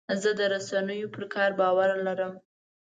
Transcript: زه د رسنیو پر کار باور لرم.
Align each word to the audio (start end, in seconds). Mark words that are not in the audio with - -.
زه 0.21 0.29
د 0.39 0.41
رسنیو 0.53 1.11
پر 1.15 1.23
کار 1.33 1.51
باور 1.59 1.89
لرم. 2.05 2.33